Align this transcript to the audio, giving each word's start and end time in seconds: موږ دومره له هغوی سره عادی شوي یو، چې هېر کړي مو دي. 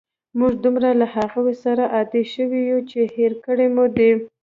موږ 0.39 0.53
دومره 0.63 0.89
له 1.01 1.07
هغوی 1.15 1.55
سره 1.63 1.83
عادی 1.95 2.23
شوي 2.33 2.61
یو، 2.71 2.79
چې 2.89 2.99
هېر 3.15 3.33
کړي 3.45 3.67
مو 3.75 3.85
دي. 3.97 4.11